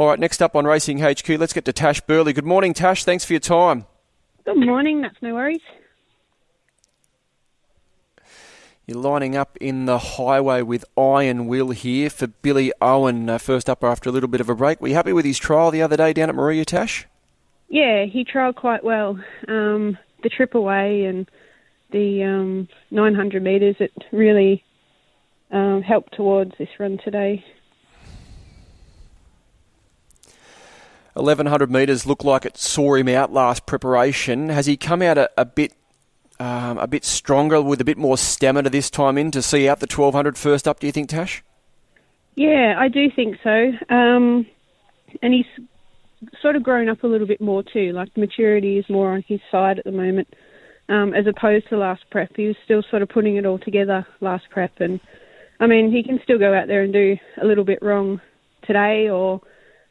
[0.00, 2.32] All right, next up on Racing HQ, let's get to Tash Burleigh.
[2.32, 3.04] Good morning, Tash.
[3.04, 3.84] Thanks for your time.
[4.46, 5.02] Good morning.
[5.02, 5.60] That's no worries.
[8.86, 13.28] You're lining up in the highway with Iron Will here for Billy Owen.
[13.28, 14.80] Uh, first up after a little bit of a break.
[14.80, 17.06] Were you happy with his trial the other day down at Moruya Tash?
[17.68, 19.20] Yeah, he trialled quite well.
[19.48, 21.30] Um, the trip away and
[21.90, 24.64] the um, 900 metres, it really
[25.50, 27.44] um, helped towards this run today.
[31.14, 34.48] 1100 metres looked like it saw him out last preparation.
[34.48, 35.74] Has he come out a, a bit
[36.38, 39.80] um, a bit stronger with a bit more stamina this time in to see out
[39.80, 41.44] the 1200 first up, do you think, Tash?
[42.34, 43.72] Yeah, I do think so.
[43.90, 44.46] Um,
[45.22, 45.44] and he's
[46.40, 47.92] sort of grown up a little bit more too.
[47.92, 50.28] Like maturity is more on his side at the moment,
[50.88, 52.30] um, as opposed to last prep.
[52.36, 55.00] He was still sort of putting it all together last prep, and
[55.58, 58.20] I mean he can still go out there and do a little bit wrong
[58.62, 59.40] today or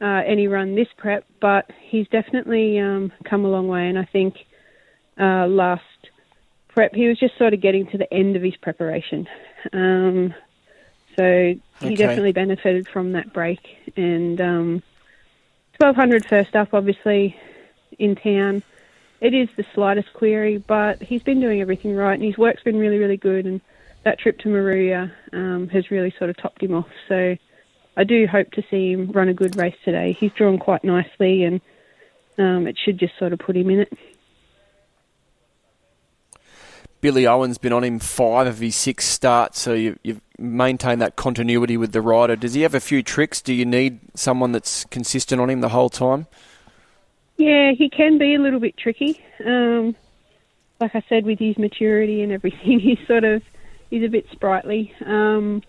[0.00, 3.88] uh, any run this prep, but he's definitely um, come a long way.
[3.88, 4.36] And I think
[5.18, 5.82] uh, last
[6.68, 9.28] prep, he was just sort of getting to the end of his preparation.
[9.72, 10.34] Um,
[11.16, 11.22] so
[11.80, 11.94] he okay.
[11.94, 13.60] definitely benefited from that break.
[13.96, 14.82] And um,
[15.78, 17.36] 1200 first up, obviously,
[17.98, 18.62] in town.
[19.20, 22.78] It is the slightest query, but he's been doing everything right, and his work's been
[22.78, 23.46] really, really good.
[23.46, 23.60] And
[24.02, 26.88] that trip to Moruya um, has really sort of topped him off.
[27.08, 27.36] So
[27.96, 30.16] I do hope to see him run a good race today.
[30.18, 31.60] He's drawn quite nicely, and
[32.38, 33.92] um, it should just sort of put him in it.
[37.00, 41.16] Billy Owen's been on him five of his six starts, so you, have maintained that
[41.16, 42.34] continuity with the rider.
[42.34, 43.42] Does he have a few tricks?
[43.42, 46.26] Do you need someone that's consistent on him the whole time?
[47.36, 49.22] Yeah, he can be a little bit tricky.
[49.44, 49.94] Um,
[50.80, 53.42] like I said, with his maturity and everything, he's sort of
[53.90, 54.92] he's a bit sprightly.
[55.04, 55.62] Um,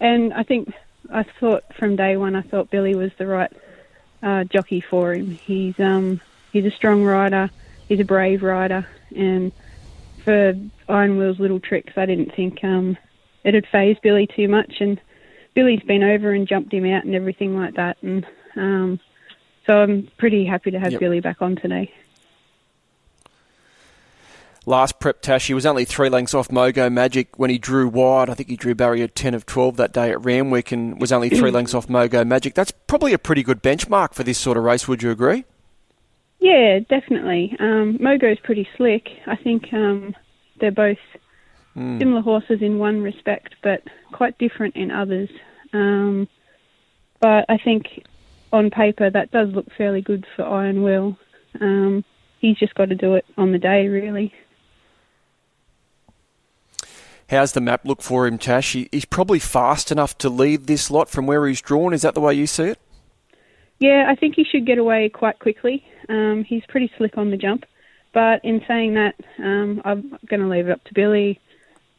[0.00, 0.72] and I think
[1.10, 3.52] I thought from day one, I thought Billy was the right
[4.22, 5.30] uh, jockey for him.
[5.30, 6.20] He's um,
[6.52, 7.50] he's a strong rider,
[7.88, 9.52] he's a brave rider, and
[10.28, 10.54] for
[10.88, 12.98] Iron Will's little tricks, I didn't think um,
[13.44, 14.74] it had fazed Billy too much.
[14.80, 15.00] And
[15.54, 17.96] Billy's been over and jumped him out and everything like that.
[18.02, 19.00] And um,
[19.66, 21.00] so I'm pretty happy to have yep.
[21.00, 21.92] Billy back on today.
[24.68, 28.28] Last prep Tash, he was only three lengths off Mogo Magic when he drew wide.
[28.28, 31.30] I think he drew barrier 10 of 12 that day at Randwick and was only
[31.30, 32.52] three lengths off Mogo Magic.
[32.52, 35.46] That's probably a pretty good benchmark for this sort of race, would you agree?
[36.38, 37.56] Yeah, definitely.
[37.58, 39.08] Um, Mogo's pretty slick.
[39.26, 40.14] I think um,
[40.60, 40.98] they're both
[41.74, 41.98] mm.
[41.98, 43.80] similar horses in one respect, but
[44.12, 45.30] quite different in others.
[45.72, 46.28] Um,
[47.20, 48.04] but I think
[48.52, 51.16] on paper that does look fairly good for Iron Will.
[51.58, 52.04] Um,
[52.38, 54.30] he's just got to do it on the day, really.
[57.28, 58.72] How's the map look for him, Tash?
[58.72, 61.92] he's probably fast enough to lead this lot from where he's drawn.
[61.92, 62.78] Is that the way you see it?
[63.78, 65.84] Yeah, I think he should get away quite quickly.
[66.08, 67.64] Um, he's pretty slick on the jump.
[68.14, 71.38] But in saying that, um, I'm going to leave it up to Billy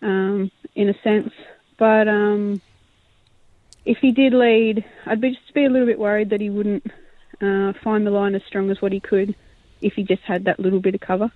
[0.01, 1.31] um, in a sense.
[1.78, 2.61] But um,
[3.85, 6.88] if he did lead, I'd be just be a little bit worried that he wouldn't
[7.40, 9.35] uh, find the line as strong as what he could
[9.81, 11.31] if he just had that little bit of cover.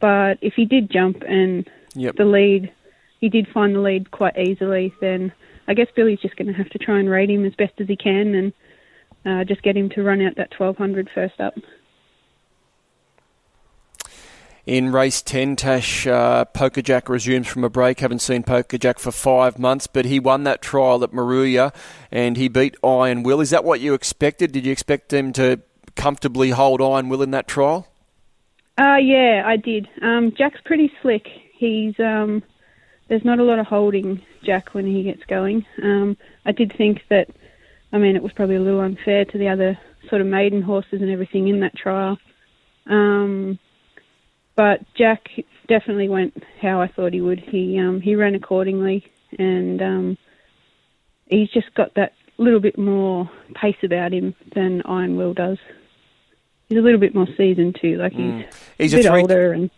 [0.00, 2.16] But if he did jump and yep.
[2.16, 2.72] the lead,
[3.20, 5.32] he did find the lead quite easily, then
[5.66, 7.88] I guess Billy's just going to have to try and rate him as best as
[7.88, 8.52] he can and
[9.26, 11.54] uh, just get him to run out that 1200 first up.
[14.64, 18.00] In race 10, Tash, uh, Poker Jack resumes from a break.
[18.00, 21.74] Haven't seen Poker Jack for five months, but he won that trial at Moruya
[22.12, 23.40] and he beat Iron Will.
[23.40, 24.52] Is that what you expected?
[24.52, 25.60] Did you expect him to
[25.96, 27.88] comfortably hold Iron Will in that trial?
[28.78, 29.88] Uh, yeah, I did.
[30.02, 31.26] Um, Jack's pretty slick.
[31.56, 32.42] He's um,
[33.08, 35.66] there's not a lot of holding Jack when he gets going.
[35.82, 37.28] Um, I did think that
[37.92, 41.00] I mean, it was probably a little unfair to the other sort of maiden horses
[41.00, 42.18] and everything in that trial.
[42.86, 43.58] Um,
[44.56, 45.28] but Jack
[45.68, 47.40] definitely went how I thought he would.
[47.40, 50.18] He um, he ran accordingly, and um,
[51.26, 55.58] he's just got that little bit more pace about him than Iron Will does.
[56.68, 57.96] He's a little bit more seasoned too.
[57.96, 58.52] Like he's, mm.
[58.76, 59.70] he's a bit three- older and.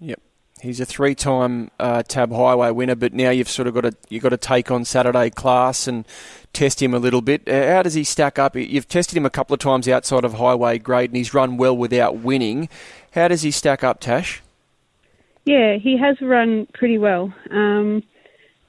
[0.00, 0.20] Yep.
[0.62, 4.22] He's a three-time uh, Tab Highway winner, but now you've sort of got to you've
[4.22, 6.04] got to take on Saturday class and
[6.52, 7.48] test him a little bit.
[7.48, 8.56] Uh, how does he stack up?
[8.56, 11.76] You've tested him a couple of times outside of Highway grade, and he's run well
[11.76, 12.68] without winning.
[13.12, 14.42] How does he stack up, Tash?
[15.44, 17.32] Yeah, he has run pretty well.
[17.50, 18.02] Um,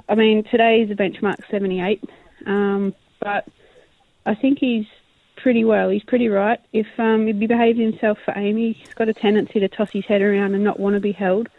[0.08, 2.04] I mean, today is a benchmark 78,
[2.46, 3.46] um, but
[4.26, 4.86] I think he's
[5.36, 5.90] pretty well.
[5.90, 6.60] He's pretty right.
[6.74, 10.22] If um, he behaves himself for Amy, he's got a tendency to toss his head
[10.22, 11.50] around and not want to be held.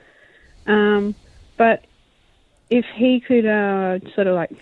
[0.66, 1.14] Um,
[1.56, 1.84] but
[2.70, 4.52] if he could uh, sort of like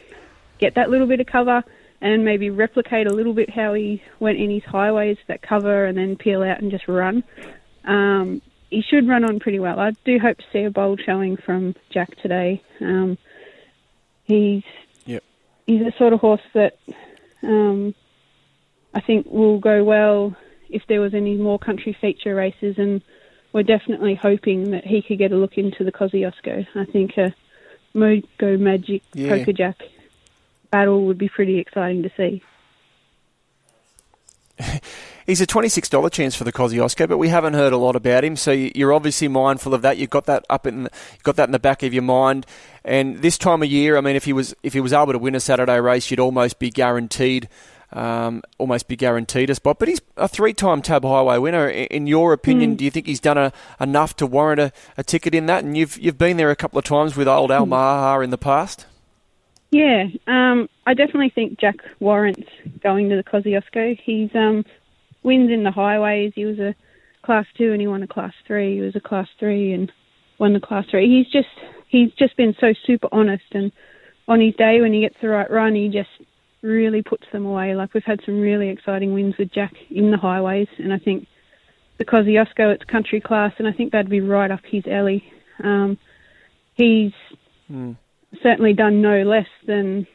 [0.58, 1.62] get that little bit of cover
[2.00, 5.98] and maybe replicate a little bit how he went in his highways, that cover, and
[5.98, 7.24] then peel out and just run.
[7.84, 8.40] Um,
[8.70, 9.78] he should run on pretty well.
[9.78, 12.62] I do hope to see a bold showing from Jack today.
[12.80, 13.18] Um,
[14.24, 14.62] he's
[15.06, 15.24] Yep.
[15.66, 16.78] he's a sort of horse that
[17.42, 17.94] um,
[18.94, 20.36] I think will go well
[20.68, 23.02] if there was any more country feature races, and
[23.52, 26.66] we're definitely hoping that he could get a look into the Kosciuszko.
[26.74, 27.34] I think a
[27.94, 29.30] Mogo Magic Yeah.
[29.38, 29.76] Poker Jack
[30.70, 32.42] battle would be pretty exciting to see.
[35.26, 38.24] He's a twenty-six dollar chance for the Kosciuszko, but we haven't heard a lot about
[38.24, 38.34] him.
[38.34, 39.98] So you- you're obviously mindful of that.
[39.98, 42.46] You've got that up in, the, you've got that in the back of your mind.
[42.84, 45.18] And this time of year, I mean, if he was if he was able to
[45.18, 47.48] win a Saturday race, you'd almost be guaranteed,
[47.92, 49.78] um, almost be guaranteed a spot.
[49.78, 51.68] But he's a three-time Tab Highway winner.
[51.68, 55.34] In your opinion, do you think he's done a, enough to warrant a, a ticket
[55.34, 55.64] in that?
[55.64, 58.38] And you've you've been there a couple of times with old Al Maha in the
[58.38, 58.86] past.
[59.70, 62.48] Yeah, um, I definitely think Jack warrants
[62.82, 64.00] going to the Kosciuszko.
[64.02, 64.64] He's um,
[65.22, 66.32] wins in the highways.
[66.34, 66.74] He was a
[67.22, 68.76] class two and he won a class three.
[68.76, 69.92] He was a class three and
[70.38, 71.06] won the class three.
[71.08, 71.54] He's just
[71.88, 73.70] he's just been so super honest and
[74.28, 76.10] on his day when he gets the right run, he just
[76.62, 77.74] really puts them away.
[77.74, 81.26] Like we've had some really exciting wins with Jack in the highways, and I think
[81.98, 85.24] the Kosciuszko it's country class, and I think that'd be right up his alley.
[85.62, 85.98] Um,
[86.74, 87.12] he's
[88.42, 90.06] certainly done no less than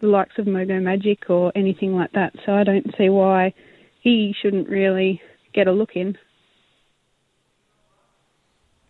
[0.00, 2.34] the likes of Mogo Magic or anything like that.
[2.46, 3.52] So I don't see why
[4.00, 5.20] he shouldn't really
[5.52, 6.16] get a look in.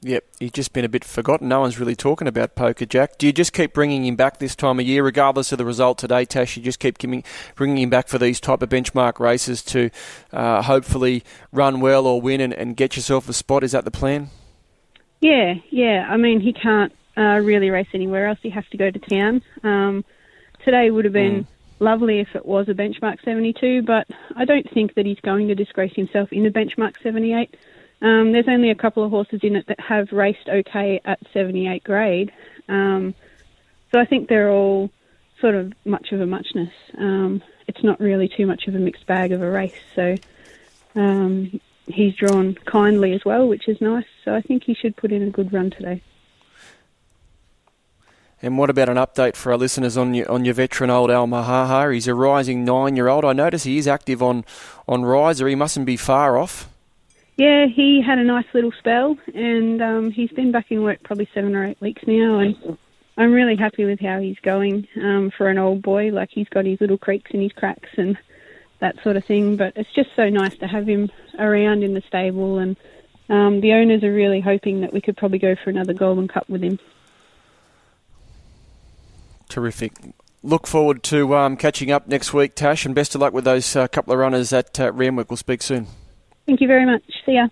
[0.01, 1.49] Yep, he's just been a bit forgotten.
[1.49, 3.19] No one's really talking about Poker Jack.
[3.19, 5.99] Do you just keep bringing him back this time of year, regardless of the result
[5.99, 6.57] today, Tash?
[6.57, 7.25] You just keep giving,
[7.57, 9.91] bringing him back for these type of benchmark races to
[10.33, 13.65] uh, hopefully run well or win and, and get yourself a spot.
[13.65, 14.31] Is that the plan?
[15.21, 16.07] Yeah, yeah.
[16.09, 18.39] I mean, he can't uh, really race anywhere else.
[18.41, 19.43] He has to go to town.
[19.65, 20.05] Um,
[20.65, 21.45] today would have been
[21.81, 24.07] lovely if it was a benchmark 72, but
[24.37, 27.57] I don't think that he's going to disgrace himself in a benchmark 78.
[28.01, 31.83] Um, there's only a couple of horses in it that have raced okay at 78
[31.83, 32.33] grade.
[32.69, 33.15] Um,
[33.91, 34.91] so I think they're all
[35.41, 36.73] sort of much of a muchness.
[36.97, 39.75] Um, it's not really too much of a mixed bag of a race.
[39.95, 40.17] So
[40.95, 44.07] um, he's drawn kindly as well, which is nice.
[44.25, 46.03] So I think he should put in a good run today.
[48.41, 51.27] And what about an update for our listeners on your on your veteran old Al
[51.27, 51.93] Mahaha?
[51.93, 53.25] He's a rising nine year old.
[53.25, 54.45] I notice he is active on
[54.87, 55.49] on riser.
[55.49, 56.69] He mustn't be far off.
[57.39, 61.29] Yeah, he had a nice little spell, and um, he's been back in work probably
[61.33, 62.77] seven or eight weeks now, and
[63.17, 66.11] I'm really happy with how he's going um, for an old boy.
[66.11, 68.19] Like he's got his little creaks and his cracks and
[68.81, 72.03] that sort of thing, but it's just so nice to have him around in the
[72.09, 72.77] stable, and
[73.29, 76.49] um, the owners are really hoping that we could probably go for another Golden Cup
[76.49, 76.81] with him.
[79.49, 79.93] Terrific.
[80.43, 83.77] Look forward to um, catching up next week, Tash, and best of luck with those
[83.77, 85.31] uh, couple of runners at uh, Randwick.
[85.31, 85.87] We'll speak soon.
[86.49, 87.03] Thank you very much.
[87.27, 87.47] See ya.